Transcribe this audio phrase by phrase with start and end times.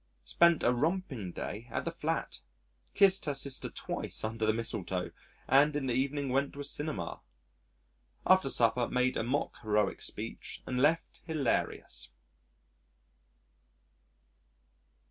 [0.25, 2.39] Spent a romping day at the Flat.
[2.95, 5.11] Kissed her sister twice under the mistletoe,
[5.47, 7.21] and in the evening went to a cinema.
[8.25, 12.09] After supper made a mock heroic speech and left hilarious.